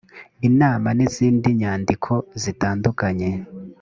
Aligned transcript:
inama 0.47 0.87
n 0.97 0.99
izindi 1.07 1.47
nyandiko 1.59 2.13
zitandukanye 2.41 3.29